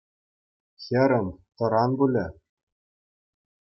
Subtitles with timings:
[0.83, 2.25] Хӗрӗм, тӑран пулӗ.